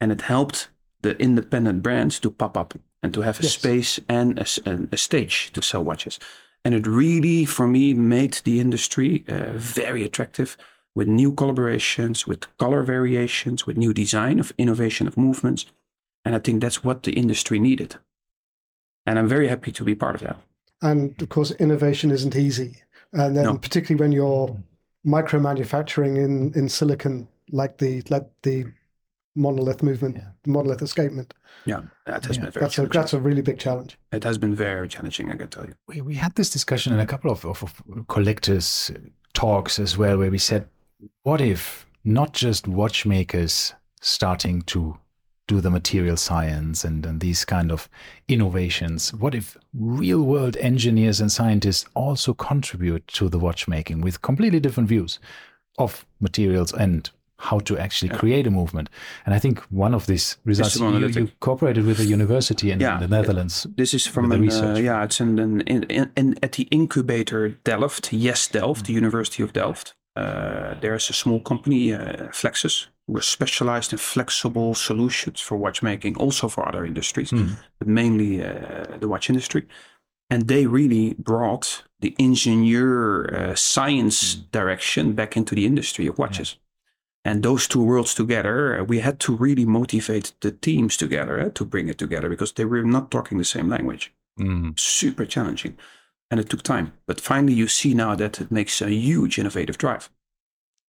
And 0.00 0.12
it 0.12 0.22
helped 0.22 0.68
the 1.02 1.16
independent 1.18 1.82
brands 1.82 2.20
to 2.20 2.30
pop 2.30 2.56
up 2.56 2.74
and 3.02 3.12
to 3.14 3.22
have 3.22 3.40
a 3.40 3.42
yes. 3.42 3.54
space 3.54 4.00
and 4.08 4.38
a, 4.38 4.88
a, 4.92 4.96
stage 4.96 5.52
to 5.52 5.62
sell 5.62 5.84
watches. 5.84 6.18
And 6.64 6.74
it 6.74 6.86
really, 6.86 7.44
for 7.44 7.66
me, 7.66 7.94
made 7.94 8.40
the 8.44 8.60
industry 8.60 9.24
uh, 9.28 9.52
very 9.54 10.04
attractive 10.04 10.56
with 10.94 11.06
new 11.06 11.32
collaborations, 11.32 12.26
with 12.26 12.56
color 12.58 12.82
variations, 12.82 13.66
with 13.66 13.76
new 13.76 13.92
design 13.92 14.40
of 14.40 14.52
innovation 14.58 15.06
of 15.06 15.16
movements. 15.16 15.66
And 16.24 16.34
I 16.34 16.38
think 16.38 16.60
that's 16.60 16.82
what 16.82 17.02
the 17.02 17.12
industry 17.12 17.58
needed. 17.58 17.96
And 19.06 19.18
I'm 19.18 19.28
very 19.28 19.48
happy 19.48 19.70
to 19.72 19.84
be 19.84 19.94
part 19.94 20.16
of 20.16 20.22
that. 20.22 20.38
And 20.82 21.20
of 21.22 21.28
course, 21.28 21.52
innovation 21.52 22.10
isn't 22.10 22.34
easy. 22.34 22.82
And 23.20 23.36
then, 23.36 23.44
No. 23.44 23.58
particularly 23.58 24.00
when 24.02 24.12
you're 24.12 24.56
micro 25.04 25.40
manufacturing 25.40 26.16
in, 26.16 26.52
in 26.54 26.68
silicon, 26.68 27.28
like 27.50 27.78
the 27.78 28.02
like 28.10 28.26
the 28.42 28.64
monolith 29.34 29.82
movement, 29.82 30.16
Yeah. 30.16 30.28
monolith 30.46 30.82
escapement, 30.82 31.34
Yeah, 31.64 31.82
that 32.06 32.24
has 32.26 32.36
Yeah, 32.36 32.42
been 32.44 32.52
very 32.52 32.62
that's 32.64 32.78
a 32.78 32.86
that's 32.86 33.12
a 33.14 33.20
really 33.20 33.42
big 33.42 33.58
challenge. 33.58 33.98
It 34.12 34.24
has 34.24 34.38
been 34.38 34.54
very 34.54 34.88
challenging, 34.88 35.30
I 35.32 35.36
can 35.36 35.48
tell 35.48 35.64
you. 35.66 35.74
we, 35.88 36.00
we 36.00 36.14
had 36.14 36.34
this 36.34 36.50
discussion 36.50 36.92
in 36.92 37.00
a 37.00 37.06
couple 37.06 37.30
of, 37.30 37.44
of, 37.44 37.62
of 37.62 37.82
collectors 38.08 38.90
talks 39.34 39.78
as 39.78 39.96
well 39.98 40.16
where 40.18 40.30
we 40.30 40.38
said 40.38 40.68
what 41.22 41.40
if 41.40 41.86
not 42.04 42.32
just 42.32 42.66
watchmakers 42.68 43.74
starting 44.00 44.62
to 44.62 44.96
do 45.48 45.60
the 45.60 45.70
material 45.70 46.16
science 46.16 46.84
and, 46.84 47.06
and 47.06 47.20
these 47.20 47.44
kind 47.44 47.70
of 47.70 47.88
innovations 48.28 49.14
what 49.14 49.34
if 49.34 49.56
real 49.74 50.22
world 50.22 50.56
engineers 50.56 51.20
and 51.20 51.30
scientists 51.30 51.86
also 51.94 52.34
contribute 52.34 53.06
to 53.08 53.28
the 53.28 53.38
watchmaking 53.38 54.00
with 54.00 54.22
completely 54.22 54.60
different 54.60 54.88
views 54.88 55.18
of 55.78 56.04
materials 56.20 56.72
and 56.72 57.10
how 57.38 57.58
to 57.60 57.76
actually 57.78 58.08
create 58.08 58.46
a 58.46 58.50
movement 58.50 58.88
and 59.26 59.34
i 59.34 59.38
think 59.38 59.60
one 59.70 59.94
of 59.94 60.06
these 60.06 60.36
results 60.44 60.74
is 60.74 60.80
you, 60.80 60.86
one 60.86 61.02
of 61.04 61.12
the 61.14 61.20
you 61.20 61.30
cooperated 61.40 61.84
with 61.84 62.00
a 62.00 62.04
university 62.04 62.70
in 62.70 62.80
Yeah. 62.80 62.98
the 62.98 63.08
netherlands 63.08 63.66
This 63.76 63.92
is 63.94 64.06
from 64.06 64.28
the 64.30 64.36
an, 64.36 64.42
research. 64.42 64.78
uh, 64.78 64.80
yeah, 64.80 65.04
it's 65.04 65.20
in, 65.20 65.38
in, 65.38 65.60
in, 65.84 66.10
in 66.16 66.38
at 66.42 66.52
the 66.52 66.64
incubator 66.70 67.50
Delft, 67.64 68.12
yes, 68.12 68.48
Delft, 68.48 68.86
the 68.86 68.94
University 68.94 69.42
of 69.42 69.52
Delft. 69.52 69.94
Uh, 70.16 70.74
there's 70.80 71.10
a 71.10 71.12
small 71.12 71.40
company, 71.40 71.92
uh, 71.92 72.28
Flexous, 72.32 72.88
who 73.06 73.16
are 73.16 73.22
specialized 73.22 73.92
in 73.92 73.98
flexible 73.98 74.74
solutions 74.74 75.40
for 75.40 75.56
watchmaking, 75.56 76.16
also 76.16 76.48
for 76.48 76.68
other 76.68 76.84
industries, 76.84 77.32
but 77.78 77.88
mainly 77.88 78.42
uh, 78.42 78.84
the 78.98 79.08
watch 79.08 79.30
industry. 79.30 79.66
And 80.28 80.48
they 80.48 80.66
really 80.66 81.14
brought 81.14 81.84
the 82.00 82.14
engineer 82.18 83.32
uh, 83.32 83.54
science 83.54 84.34
direction 84.34 85.12
back 85.12 85.36
into 85.36 85.54
the 85.54 85.66
industry 85.66 86.06
of 86.08 86.18
watches. 86.18 86.56
And 87.24 87.42
those 87.42 87.66
two 87.66 87.82
worlds 87.82 88.14
together, 88.14 88.80
uh, 88.80 88.84
we 88.84 89.00
had 89.00 89.18
to 89.20 89.36
really 89.36 89.64
motivate 89.64 90.32
the 90.40 90.52
teams 90.52 90.96
together 90.96 91.40
uh, 91.40 91.50
to 91.50 91.64
bring 91.64 91.88
it 91.88 91.98
together 91.98 92.28
because 92.28 92.52
they 92.52 92.64
were 92.64 92.84
not 92.84 93.10
talking 93.10 93.38
the 93.38 93.44
same 93.44 93.68
language. 93.68 94.12
Mm. 94.38 94.78
Super 94.78 95.24
challenging. 95.24 95.76
And 96.30 96.40
it 96.40 96.48
took 96.48 96.62
time. 96.62 96.92
But 97.06 97.20
finally, 97.20 97.54
you 97.54 97.68
see 97.68 97.94
now 97.94 98.14
that 98.16 98.40
it 98.40 98.50
makes 98.50 98.82
a 98.82 98.90
huge 98.90 99.38
innovative 99.38 99.78
drive. 99.78 100.10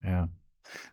Yeah. 0.04 0.28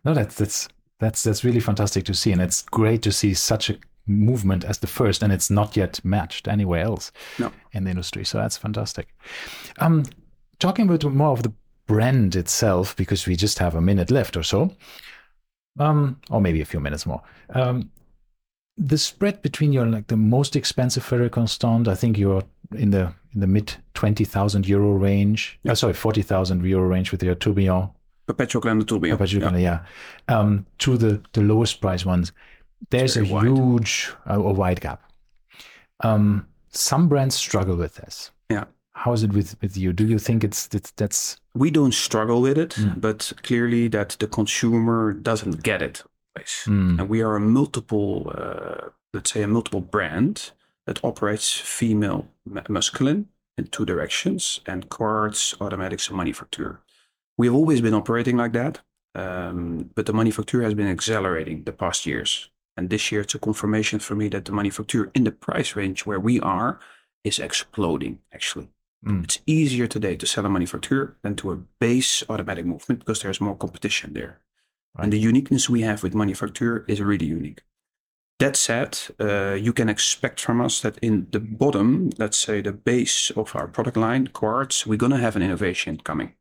No, 0.03 0.13
that's 0.13 0.35
that's 0.35 0.67
that's 0.99 1.23
that's 1.23 1.43
really 1.43 1.59
fantastic 1.59 2.05
to 2.05 2.13
see, 2.13 2.31
and 2.31 2.41
it's 2.41 2.61
great 2.63 3.01
to 3.03 3.11
see 3.11 3.33
such 3.33 3.69
a 3.69 3.77
movement 4.07 4.63
as 4.63 4.77
the 4.79 4.87
first, 4.87 5.23
and 5.23 5.33
it's 5.33 5.49
not 5.49 5.75
yet 5.75 5.99
matched 6.03 6.47
anywhere 6.47 6.83
else 6.83 7.11
No. 7.39 7.51
in 7.71 7.83
the 7.85 7.89
industry. 7.89 8.23
So 8.23 8.37
that's 8.37 8.57
fantastic. 8.57 9.07
Um, 9.79 10.03
talking 10.59 10.87
about 10.87 11.03
more 11.11 11.31
of 11.31 11.43
the 11.43 11.53
brand 11.87 12.35
itself, 12.35 12.95
because 12.95 13.25
we 13.27 13.35
just 13.35 13.59
have 13.59 13.75
a 13.75 13.81
minute 13.81 14.11
left 14.11 14.37
or 14.37 14.43
so, 14.43 14.71
um, 15.79 16.19
or 16.29 16.39
maybe 16.41 16.61
a 16.61 16.65
few 16.65 16.79
minutes 16.79 17.05
more. 17.05 17.21
Um, 17.49 17.91
the 18.77 18.97
spread 18.97 19.41
between 19.41 19.71
your 19.73 19.85
like 19.85 20.07
the 20.07 20.17
most 20.17 20.55
expensive 20.55 21.03
Frederique 21.03 21.31
Constant, 21.33 21.87
I 21.87 21.95
think 21.95 22.17
you're 22.17 22.43
in 22.75 22.91
the 22.91 23.13
in 23.33 23.39
the 23.41 23.47
mid 23.47 23.73
twenty 23.93 24.25
thousand 24.25 24.67
euro 24.67 24.91
range. 24.91 25.59
Uh, 25.67 25.75
sorry, 25.75 25.93
forty 25.93 26.21
thousand 26.21 26.63
euro 26.65 26.87
range 26.87 27.11
with 27.11 27.23
your 27.23 27.35
tourbillon 27.35 27.89
Perpetual 28.27 28.61
Calendar 28.61 28.85
Tourbillon. 28.85 29.17
Perpetual, 29.17 29.57
yeah. 29.57 29.79
Um, 30.27 30.65
to 30.79 30.97
the, 30.97 31.21
the 31.33 31.41
lowest 31.41 31.79
price 31.81 32.05
ones, 32.05 32.31
there's 32.89 33.17
a 33.17 33.23
wide. 33.25 33.45
huge, 33.45 34.11
uh, 34.29 34.33
a 34.41 34.53
wide 34.53 34.81
gap. 34.81 35.01
Um, 36.03 36.47
some 36.69 37.07
brands 37.07 37.35
struggle 37.35 37.75
with 37.75 37.95
this. 37.95 38.31
Yeah. 38.49 38.65
How 38.93 39.13
is 39.13 39.23
it 39.23 39.33
with, 39.33 39.55
with 39.61 39.77
you? 39.77 39.93
Do 39.93 40.05
you 40.05 40.19
think 40.19 40.43
it's, 40.43 40.67
it's 40.73 40.91
that's 40.91 41.37
We 41.53 41.69
don't 41.71 41.93
struggle 41.93 42.41
with 42.41 42.57
it, 42.57 42.71
Mm. 42.71 43.01
but 43.01 43.31
clearly 43.43 43.87
that 43.89 44.17
the 44.19 44.27
consumer 44.27 45.13
doesn't 45.13 45.63
get 45.63 45.81
it. 45.81 46.03
Mm. 46.37 46.99
And 46.99 47.09
we 47.09 47.21
are 47.21 47.35
a 47.35 47.39
multiple, 47.39 48.31
uh, 48.35 48.89
let's 49.13 49.31
say, 49.31 49.41
a 49.43 49.47
multiple 49.47 49.81
brand 49.81 50.51
that 50.85 50.99
operates 51.03 51.51
female 51.57 52.27
ma- 52.45 52.61
masculine 52.69 53.27
in 53.57 53.67
two 53.67 53.85
directions 53.85 54.59
and 54.65 54.89
quartz, 54.89 55.55
automatics, 55.61 56.09
and 56.09 56.17
manufacture. 56.17 56.81
We 57.37 57.47
have 57.47 57.55
always 57.55 57.81
been 57.81 57.93
operating 57.93 58.37
like 58.37 58.53
that, 58.53 58.79
um, 59.13 59.89
but 59.95 60.05
the 60.05 60.13
manufacture 60.13 60.61
has 60.61 60.73
been 60.73 60.87
accelerating 60.87 61.63
the 61.63 61.73
past 61.73 62.05
years. 62.05 62.49
And 62.77 62.89
this 62.89 63.11
year, 63.11 63.21
it's 63.21 63.35
a 63.35 63.39
confirmation 63.39 63.99
for 63.99 64.15
me 64.15 64.27
that 64.29 64.45
the 64.45 64.51
manufacture 64.51 65.11
in 65.13 65.23
the 65.23 65.31
price 65.31 65.75
range 65.75 66.05
where 66.05 66.19
we 66.19 66.39
are 66.39 66.79
is 67.23 67.39
exploding, 67.39 68.19
actually. 68.33 68.69
Mm. 69.05 69.23
It's 69.23 69.39
easier 69.45 69.87
today 69.87 70.15
to 70.15 70.25
sell 70.25 70.45
a 70.45 70.49
manufacture 70.49 71.17
than 71.23 71.35
to 71.37 71.51
a 71.51 71.57
base 71.79 72.23
automatic 72.29 72.65
movement 72.65 72.99
because 72.99 73.21
there's 73.21 73.41
more 73.41 73.55
competition 73.55 74.13
there. 74.13 74.39
And 74.97 75.11
the 75.11 75.19
uniqueness 75.19 75.69
we 75.69 75.81
have 75.81 76.03
with 76.03 76.15
manufacture 76.15 76.85
is 76.87 77.01
really 77.01 77.25
unique. 77.25 77.61
That 78.39 78.57
said, 78.57 78.99
uh, 79.19 79.53
you 79.53 79.71
can 79.71 79.87
expect 79.87 80.41
from 80.41 80.59
us 80.59 80.81
that 80.81 80.97
in 80.99 81.27
the 81.31 81.39
bottom, 81.39 82.09
let's 82.17 82.37
say 82.37 82.61
the 82.61 82.73
base 82.73 83.29
of 83.31 83.55
our 83.55 83.67
product 83.67 83.97
line, 83.97 84.27
quartz, 84.27 84.85
we're 84.85 84.97
going 84.97 85.13
to 85.13 85.17
have 85.17 85.37
an 85.37 85.41
innovation 85.41 85.99
coming 86.03 86.33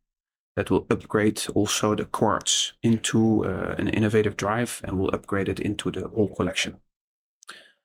that 0.57 0.71
will 0.71 0.87
upgrade 0.91 1.43
also 1.55 1.95
the 1.95 2.05
quartz 2.05 2.73
into 2.83 3.45
uh, 3.45 3.75
an 3.79 3.89
innovative 3.89 4.37
drive 4.37 4.81
and 4.85 4.99
will 4.99 5.15
upgrade 5.15 5.49
it 5.49 5.61
into 5.61 5.91
the 5.91 6.09
whole 6.09 6.35
collection. 6.35 6.77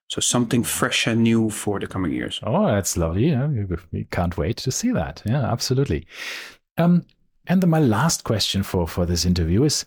So 0.08 0.22
something 0.22 0.64
fresh 0.64 1.08
and 1.08 1.24
new 1.24 1.50
for 1.50 1.80
the 1.80 1.88
coming 1.88 2.12
years. 2.12 2.40
Oh, 2.44 2.68
that's 2.68 2.98
lovely. 2.98 3.30
Yeah, 3.30 3.48
we- 3.48 4.06
can't 4.06 4.38
wait 4.38 4.58
to 4.58 4.72
see 4.72 4.92
that. 4.92 5.22
Yeah, 5.26 5.52
absolutely. 5.52 6.08
Um, 6.78 7.06
and 7.48 7.62
then 7.62 7.70
my 7.70 7.80
last 7.80 8.24
question 8.24 8.64
for 8.64 8.88
for 8.88 9.06
this 9.06 9.26
interview 9.26 9.64
is: 9.64 9.86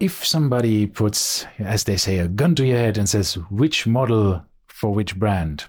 if 0.00 0.24
somebody 0.24 0.86
puts, 0.86 1.46
as 1.58 1.84
they 1.84 1.96
say, 1.96 2.18
a 2.18 2.28
gun 2.28 2.54
to 2.54 2.64
your 2.64 2.78
head 2.78 2.98
and 2.98 3.08
says, 3.08 3.34
which 3.50 3.86
model 3.86 4.44
for 4.68 4.92
which 4.94 5.16
brand, 5.16 5.64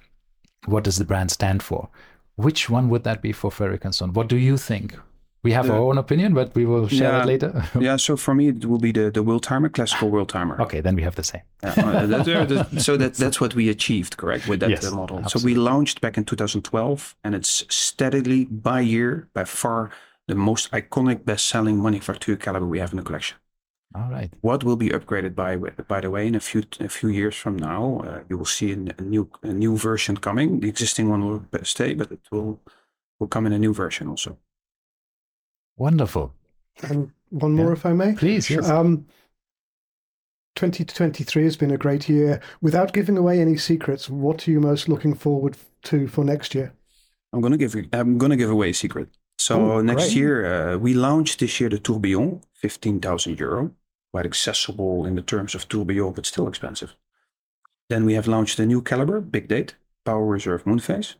what 0.65 0.83
does 0.83 0.97
the 0.97 1.05
brand 1.05 1.31
stand 1.31 1.63
for? 1.63 1.89
Which 2.35 2.69
one 2.69 2.89
would 2.89 3.03
that 3.03 3.21
be 3.21 3.31
for 3.31 3.49
Ferric 3.51 3.83
and 3.85 3.93
Son? 3.93 4.13
What 4.13 4.27
do 4.29 4.37
you 4.37 4.57
think? 4.57 4.95
We 5.43 5.53
have 5.53 5.67
The- 5.67 5.73
our 5.73 5.79
own 5.79 5.97
opinion, 5.97 6.33
but 6.33 6.53
we 6.55 6.65
will 6.65 6.87
share 6.89 7.11
Yeah. 7.13 7.21
it 7.23 7.27
later. 7.27 7.63
yeah, 7.79 7.97
so 7.97 8.17
for 8.17 8.33
me, 8.35 8.49
it 8.49 8.65
will 8.65 8.79
be 8.79 8.91
the, 8.91 9.09
the 9.11 9.23
world 9.23 9.43
timer, 9.43 9.69
classical 9.69 10.09
world 10.09 10.27
timer. 10.29 10.59
okay, 10.61 10.81
then 10.81 10.95
we 10.95 11.01
have 11.03 11.15
the 11.15 11.23
same. 11.23 11.41
Yeah, 11.63 11.73
uh, 11.77 12.05
that- 12.07 12.49
that- 12.49 12.81
so 12.81 12.97
that 12.97 13.13
that's 13.15 13.39
what 13.41 13.53
we 13.55 13.69
achieved, 13.69 14.17
correct, 14.17 14.47
with 14.47 14.59
that 14.59 14.69
Yes, 14.69 14.85
uh, 14.91 14.95
model. 14.95 15.23
So 15.29 15.39
we 15.43 15.53
launched 15.55 16.01
back 16.01 16.17
in 16.17 16.23
2012, 16.25 17.15
and 17.23 17.35
it's 17.35 17.65
steadily 17.69 18.45
by 18.45 18.81
year, 18.81 19.27
by 19.33 19.45
far 19.45 19.89
the 20.27 20.35
most 20.35 20.71
iconic, 20.71 21.23
best-selling 21.25 21.77
money 21.77 21.97
manufacturer 21.97 22.35
caliber 22.37 22.65
we 22.67 22.79
have 22.79 22.91
in 22.93 22.97
the 22.97 23.03
collection. 23.03 23.37
All 23.95 24.09
right. 24.11 24.31
What 24.41 24.63
will 24.63 24.75
be 24.75 24.89
upgraded 24.89 25.33
by 25.35 25.57
by 25.87 25.99
the 26.01 26.09
way 26.11 26.27
in 26.27 26.35
a 26.35 26.39
few 26.39 26.61
a 26.79 26.87
few 26.89 27.09
years 27.09 27.35
from 27.35 27.55
now? 27.57 28.01
Uh, 28.05 28.19
you 28.29 28.37
will 28.37 28.45
see 28.57 28.71
a, 28.73 28.77
a 29.01 29.01
new 29.01 29.27
a 29.41 29.53
new 29.63 29.75
version 29.77 30.17
coming. 30.17 30.59
The 30.59 30.69
existing 30.69 31.09
one 31.09 31.21
will 31.27 31.41
stay, 31.63 31.95
but 31.95 32.11
it 32.11 32.19
will 32.31 32.59
will 33.19 33.27
come 33.35 33.47
in 33.47 33.53
a 33.53 33.57
new 33.57 33.73
version 33.73 34.07
also. 34.07 34.37
Wonderful. 35.79 36.33
And 36.83 37.11
one 37.29 37.53
more, 37.53 37.67
Yeah. 37.67 37.73
if 37.73 37.85
I 37.85 37.93
may. 37.93 38.13
Please, 38.13 38.49
yes. 38.49 38.69
Um, 38.69 39.05
2023 40.55 41.43
has 41.45 41.57
been 41.57 41.71
a 41.71 41.77
great 41.77 42.09
year. 42.09 42.41
Without 42.61 42.93
giving 42.93 43.17
away 43.17 43.39
any 43.39 43.55
secrets, 43.57 44.09
what 44.09 44.47
are 44.47 44.51
you 44.51 44.59
most 44.59 44.89
looking 44.89 45.13
forward 45.15 45.57
to 45.83 46.07
for 46.07 46.23
next 46.25 46.53
year? 46.53 46.73
I'm 47.31 47.41
gonna 47.41 47.57
give 47.57 47.75
you- 47.75 47.87
I'm 47.93 48.17
gonna 48.17 48.35
give 48.35 48.49
away 48.49 48.69
a 48.71 48.73
secret. 48.73 49.09
So 49.37 49.71
Oh, 49.73 49.81
next 49.81 50.05
great. 50.07 50.15
year 50.17 50.45
uh, 50.45 50.77
we 50.77 50.93
launched 50.93 51.39
this 51.39 51.59
year 51.59 51.69
the 51.69 51.79
Tourbillon, 51.79 52.41
fifteen 52.53 52.99
thousand 52.99 53.39
euro, 53.39 53.71
quite 54.11 54.25
accessible 54.25 55.05
in 55.05 55.15
the 55.15 55.21
terms 55.21 55.55
of 55.55 55.67
Tourbillon, 55.69 56.13
but 56.13 56.25
still 56.25 56.47
expensive. 56.47 56.95
Then 57.87 58.03
we 58.05 58.15
have 58.15 58.27
launched 58.27 58.59
a 58.59 58.65
new 58.65 58.81
caliber, 58.81 59.21
big 59.21 59.47
date, 59.47 59.75
power 60.03 60.25
reserve 60.25 60.65
moonphase, 60.65 61.15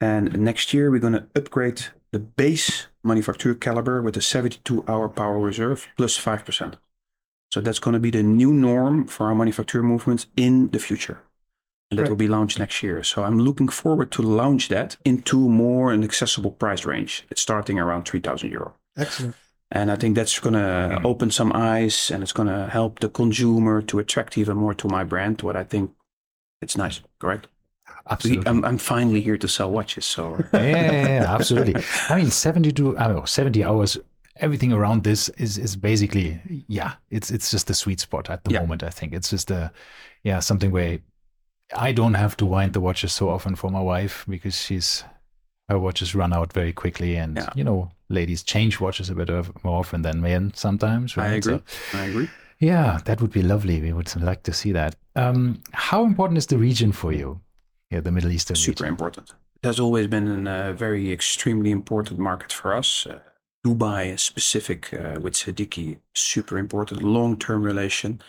and 0.00 0.38
next 0.38 0.72
year 0.72 0.90
we're 0.90 1.00
gonna 1.00 1.26
upgrade 1.34 1.86
the 2.12 2.18
base 2.18 2.86
manufacturer 3.02 3.54
caliber 3.54 4.02
with 4.02 4.16
a 4.16 4.22
72 4.22 4.84
hour 4.86 5.08
power 5.08 5.38
reserve 5.38 5.88
plus 5.96 6.14
plus 6.14 6.16
five 6.16 6.44
percent. 6.44 6.76
So 7.50 7.60
that's 7.60 7.78
gonna 7.78 8.00
be 8.00 8.10
the 8.10 8.22
new 8.22 8.52
norm 8.52 9.06
for 9.06 9.26
our 9.26 9.34
manufacturer 9.34 9.82
movements 9.82 10.26
in 10.36 10.70
the 10.70 10.78
future 10.78 11.22
and 11.92 11.98
that 11.98 12.04
Great. 12.04 12.10
will 12.10 12.16
be 12.16 12.28
launched 12.28 12.58
next 12.58 12.82
year. 12.82 13.02
So 13.04 13.22
I'm 13.22 13.38
looking 13.38 13.68
forward 13.68 14.10
to 14.12 14.22
launch 14.22 14.68
that 14.68 14.96
into 15.04 15.36
more 15.36 15.92
an 15.92 16.02
accessible 16.02 16.50
price 16.50 16.86
range. 16.86 17.26
It's 17.30 17.42
starting 17.42 17.78
around 17.78 18.08
3,000 18.08 18.50
euro. 18.50 18.74
Excellent. 18.96 19.34
And 19.70 19.90
I 19.90 19.96
think 19.96 20.16
that's 20.16 20.38
going 20.38 20.54
to 20.54 20.98
mm. 20.98 21.04
open 21.04 21.30
some 21.30 21.52
eyes 21.54 22.10
and 22.10 22.22
it's 22.22 22.32
going 22.32 22.48
to 22.48 22.66
help 22.68 23.00
the 23.00 23.10
consumer 23.10 23.82
to 23.82 23.98
attract 23.98 24.38
even 24.38 24.56
more 24.56 24.72
to 24.74 24.88
my 24.88 25.04
brand, 25.04 25.42
what 25.42 25.54
I 25.54 25.64
think 25.64 25.90
it's 26.62 26.78
nice, 26.78 27.02
correct? 27.18 27.48
Absolutely. 28.10 28.50
I'm, 28.50 28.64
I'm 28.64 28.78
finally 28.78 29.20
here 29.20 29.38
to 29.38 29.48
sell 29.48 29.70
watches. 29.70 30.04
So 30.04 30.44
yeah, 30.52 30.60
yeah, 30.60 31.08
yeah, 31.20 31.34
absolutely. 31.34 31.82
I 32.08 32.16
mean, 32.16 32.30
72, 32.30 32.98
I 32.98 33.06
don't 33.06 33.16
know, 33.16 33.24
70 33.24 33.64
hours, 33.64 33.98
everything 34.36 34.72
around 34.72 35.04
this 35.04 35.28
is, 35.30 35.58
is 35.58 35.76
basically, 35.76 36.40
yeah, 36.68 36.94
it's, 37.10 37.30
it's 37.30 37.50
just 37.50 37.66
the 37.66 37.74
sweet 37.74 38.00
spot 38.00 38.30
at 38.30 38.44
the 38.44 38.50
Yeah. 38.52 38.60
moment. 38.60 38.82
I 38.82 38.90
think 38.90 39.12
it's 39.12 39.30
just 39.30 39.50
a, 39.50 39.72
yeah, 40.24 40.40
something 40.40 40.70
where 40.70 40.98
I 41.76 41.92
don't 41.92 42.14
have 42.14 42.36
to 42.38 42.46
wind 42.46 42.72
the 42.72 42.80
watches 42.80 43.12
so 43.12 43.28
often 43.30 43.54
for 43.56 43.70
my 43.70 43.80
wife 43.80 44.24
because 44.28 44.60
she's 44.60 45.04
her 45.68 45.78
watches 45.78 46.14
run 46.14 46.32
out 46.32 46.52
very 46.52 46.72
quickly, 46.72 47.16
and 47.16 47.38
you 47.54 47.64
know, 47.64 47.90
ladies 48.08 48.42
change 48.42 48.78
watches 48.80 49.08
a 49.08 49.14
bit 49.14 49.30
of, 49.30 49.52
more 49.64 49.78
often 49.78 50.02
than 50.02 50.20
men 50.20 50.52
sometimes. 50.54 51.16
I 51.16 51.30
right? 51.30 51.38
agree. 51.38 51.62
So, 51.90 51.98
I 51.98 52.04
agree. 52.04 52.28
yeah, 52.58 52.98
that 53.04 53.20
would 53.22 53.30
be 53.32 53.42
lovely. 53.42 53.80
We 53.80 53.92
would 53.92 54.14
like 54.20 54.42
to 54.42 54.52
see 54.52 54.72
that. 54.72 54.96
Um, 55.16 55.62
how 55.72 56.04
important 56.04 56.36
is 56.38 56.46
the 56.46 56.58
region 56.58 56.92
for 56.92 57.12
you? 57.12 57.40
Yeah, 57.92 58.00
the 58.00 58.10
Middle 58.10 58.32
Eastern 58.32 58.56
Super 58.56 58.84
region. 58.84 58.92
important. 58.94 59.26
It 59.62 59.66
has 59.66 59.78
always 59.78 60.06
been 60.06 60.46
a 60.46 60.50
uh, 60.50 60.72
very 60.72 61.12
extremely 61.12 61.70
important 61.70 62.18
market 62.18 62.50
for 62.52 62.74
us. 62.74 63.06
Uh, 63.06 63.18
Dubai, 63.66 64.18
specific 64.18 64.80
uh, 64.94 65.20
with 65.20 65.34
Seddiqi, 65.34 65.98
super 66.14 66.56
important 66.58 67.02
long-term 67.02 67.62
relation. 67.62 68.20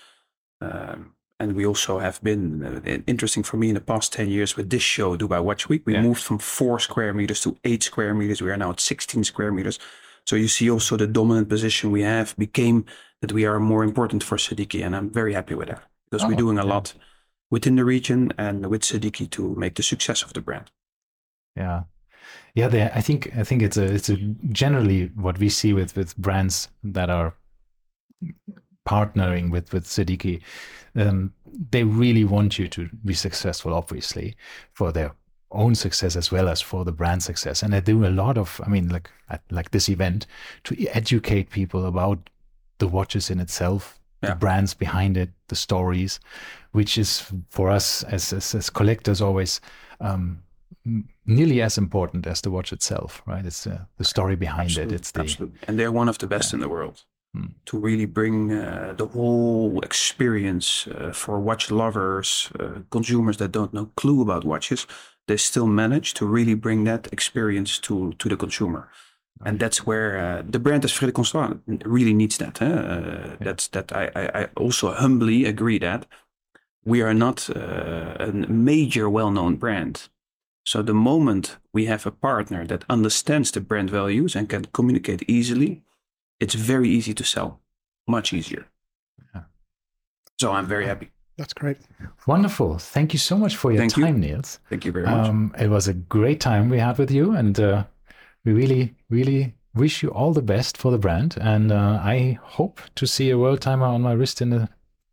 Um, 0.61 1.13
and 1.39 1.55
we 1.55 1.65
also 1.65 1.99
have 1.99 2.21
been 2.21 2.63
uh, 2.63 2.97
interesting 3.07 3.41
for 3.43 3.57
me 3.57 3.69
in 3.69 3.75
the 3.75 3.81
past 3.81 4.13
10 4.13 4.29
years 4.29 4.55
with 4.57 4.69
this 4.69 4.83
show, 4.83 5.17
Dubai 5.17 5.41
Watch 5.43 5.69
Week. 5.69 5.83
We 5.85 5.93
Yeah. 5.93 6.01
moved 6.03 6.21
from 6.21 6.37
four 6.39 6.77
square 6.79 7.13
meters 7.13 7.41
to 7.41 7.57
eight 7.63 7.83
square 7.83 8.13
meters. 8.13 8.41
We 8.41 8.51
are 8.51 8.57
now 8.57 8.69
at 8.71 8.79
16 8.79 9.23
square 9.23 9.51
meters. 9.51 9.79
So 10.25 10.35
you 10.35 10.47
see 10.47 10.69
also 10.69 10.97
the 10.97 11.07
dominant 11.07 11.47
position 11.49 11.91
we 11.91 12.03
have 12.03 12.35
became 12.37 12.85
that 13.21 13.31
we 13.31 13.45
are 13.45 13.59
more 13.59 13.83
important 13.83 14.23
for 14.23 14.37
Seddiqi. 14.37 14.85
And 14.85 14.95
I'm 14.95 15.09
very 15.09 15.33
happy 15.33 15.55
with 15.55 15.69
that 15.69 15.81
because 16.11 16.23
Oh, 16.23 16.27
we're 16.27 16.35
doing 16.45 16.59
a 16.59 16.65
yeah. 16.65 16.73
lot 16.75 16.93
within 17.53 17.75
the 17.75 17.85
region 17.85 18.33
and 18.39 18.65
with 18.65 18.81
Seddiqi 18.81 19.29
to 19.29 19.53
make 19.53 19.75
the 19.75 19.83
success 19.83 20.23
of 20.23 20.33
the 20.33 20.41
brand. 20.41 20.71
Yeah, 21.55 21.83
yeah. 22.55 22.67
They, 22.67 22.81
I 22.85 22.99
think 22.99 23.31
I 23.37 23.43
think 23.43 23.61
it's 23.61 23.77
a 23.77 23.83
it's 23.83 24.09
a 24.09 24.17
generally 24.51 25.11
what 25.13 25.37
we 25.37 25.49
see 25.49 25.71
with 25.71 25.95
with 25.95 26.17
brands 26.17 26.69
that 26.83 27.11
are 27.11 27.35
partnering 28.87 29.51
with 29.51 29.71
with 29.71 29.85
Seddiqi. 29.85 30.41
Um, 30.95 31.31
they 31.69 31.83
really 31.83 32.23
want 32.23 32.57
you 32.57 32.67
to 32.69 32.89
be 33.05 33.13
successful, 33.13 33.75
obviously, 33.75 34.35
for 34.71 34.91
their 34.91 35.13
own 35.51 35.75
success 35.75 36.15
as 36.15 36.31
well 36.31 36.49
as 36.49 36.59
for 36.59 36.83
the 36.83 36.91
brand 36.91 37.21
success. 37.21 37.61
And 37.61 37.71
they 37.71 37.81
do 37.81 38.03
a 38.03 38.09
lot 38.09 38.35
of, 38.35 38.59
I 38.65 38.69
mean, 38.69 38.89
like 38.89 39.11
like 39.51 39.69
this 39.69 39.89
event 39.89 40.25
to 40.63 40.87
educate 40.87 41.51
people 41.51 41.85
about 41.85 42.31
the 42.79 42.87
watches 42.87 43.29
in 43.29 43.39
itself, 43.39 43.99
Yeah. 44.23 44.29
the 44.31 44.35
brands 44.35 44.73
behind 44.73 45.17
it, 45.17 45.29
the 45.47 45.55
stories, 45.55 46.19
which 46.71 46.97
is 46.97 47.31
for 47.49 47.69
us 47.75 48.03
as 48.03 48.33
as, 48.33 48.55
as 48.55 48.69
collectors 48.69 49.21
always 49.21 49.61
um, 50.01 50.43
nearly 51.25 51.61
as 51.61 51.77
important 51.77 52.27
as 52.27 52.41
the 52.41 52.49
watch 52.51 52.73
itself, 52.73 53.21
right? 53.27 53.45
It's 53.45 53.67
uh, 53.67 53.85
the 53.97 54.03
story 54.03 54.35
behind 54.35 54.69
Absolutely, 54.69 54.95
it. 54.95 54.99
It's 54.99 55.11
the 55.11 55.21
absolutely. 55.21 55.59
And 55.67 55.77
they're 55.79 55.91
one 55.91 56.09
of 56.09 56.17
the 56.17 56.27
best 56.27 56.53
in 56.53 56.59
the 56.59 56.69
world 56.69 57.05
Hmm. 57.35 57.47
to 57.65 57.79
really 57.79 58.05
bring 58.05 58.51
uh, 58.51 58.93
the 58.95 59.07
whole 59.07 59.79
experience 59.83 60.87
uh, 60.87 61.11
for 61.13 61.39
watch 61.39 61.71
lovers, 61.71 62.51
uh, 62.59 62.81
consumers 62.91 63.37
that 63.37 63.51
don't 63.51 63.73
know 63.73 63.89
clue 63.95 64.21
about 64.21 64.45
watches. 64.45 64.85
They 65.25 65.37
still 65.37 65.65
manage 65.65 66.13
to 66.13 66.27
really 66.27 66.53
bring 66.55 66.83
that 66.85 67.07
experience 67.11 67.79
to, 67.79 68.13
to 68.19 68.29
the 68.29 68.37
consumer. 68.37 68.87
And 69.45 69.59
that's 69.59 69.85
where 69.85 70.17
uh, 70.17 70.43
the 70.51 70.59
brand 70.59 70.85
as 70.85 70.91
Frederique 70.91 71.15
Constant 71.15 71.61
really 71.85 72.13
needs 72.13 72.37
that. 72.37 72.57
Huh? 72.59 72.65
Uh, 72.65 73.35
That's 73.39 73.67
that 73.69 73.91
I, 73.91 74.09
I, 74.15 74.41
I 74.41 74.47
also 74.55 74.93
humbly 74.93 75.45
agree 75.45 75.79
that 75.79 76.05
we 76.85 77.01
are 77.01 77.13
not 77.13 77.49
uh, 77.49 78.15
a 78.19 78.31
major 78.31 79.09
well-known 79.09 79.55
brand. 79.57 80.09
So 80.65 80.81
the 80.81 80.93
moment 80.93 81.57
we 81.73 81.85
have 81.85 82.05
a 82.05 82.11
partner 82.11 82.65
that 82.67 82.85
understands 82.89 83.51
the 83.51 83.61
brand 83.61 83.89
values 83.89 84.35
and 84.35 84.49
can 84.49 84.65
communicate 84.71 85.23
easily, 85.27 85.81
it's 86.39 86.55
very 86.55 86.89
easy 86.89 87.13
to 87.13 87.23
sell, 87.23 87.59
much 88.07 88.33
easier. 88.33 88.65
Yeah. 89.33 89.43
So 90.39 90.51
I'm 90.51 90.65
very 90.65 90.85
happy. 90.85 91.09
That's 91.37 91.53
great. 91.53 91.77
wonderful. 92.27 92.77
Thank 92.77 93.11
you 93.13 93.19
so 93.19 93.37
much 93.37 93.55
for 93.55 93.71
your 93.71 93.79
Thank 93.79 93.97
you. 93.97 94.05
time, 94.05 94.19
Niels. 94.19 94.59
Thank 94.69 94.85
you 94.85 94.91
very 94.91 95.05
much. 95.05 95.29
Um, 95.29 95.53
it 95.57 95.69
was 95.69 95.87
a 95.87 95.93
great 95.93 96.39
time 96.39 96.69
we 96.69 96.79
had 96.79 96.97
with 96.97 97.11
you, 97.11 97.35
and 97.35 97.59
uh, 97.59 97.83
we 98.45 98.53
really, 98.53 98.95
really 99.09 99.55
wish 99.73 100.03
you 100.03 100.09
all 100.09 100.33
the 100.33 100.41
best 100.41 100.77
for 100.77 100.91
the 100.91 100.97
brand. 100.97 101.37
And 101.39 101.71
uh, 101.71 101.99
I 102.03 102.39
hope 102.41 102.81
to 102.95 103.07
see 103.07 103.29
a 103.29 103.37
world 103.37 103.61
timer 103.61 103.85
on 103.85 104.01
my 104.01 104.13
wrist 104.13 104.41
in 104.41 104.49
the 104.49 104.69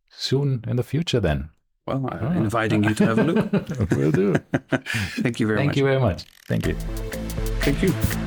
soon 0.08 0.64
in 0.66 0.76
the 0.76 0.82
future. 0.82 1.20
Then 1.20 1.50
well, 1.86 2.08
I'm 2.10 2.38
oh. 2.38 2.42
inviting 2.42 2.84
you 2.84 2.94
to 2.94 3.06
have 3.06 3.18
a 3.18 3.24
look. 3.24 3.52
will 3.90 4.12
do. 4.12 4.34
Thank 5.22 5.40
you 5.40 5.46
very 5.46 5.58
Thank 5.58 5.68
much. 5.68 5.74
Thank 5.74 5.76
you 5.76 5.84
very 5.84 6.00
much. 6.00 6.24
Thank 6.46 6.66
you. 6.66 6.74
Thank 7.60 7.82
you. 7.82 8.19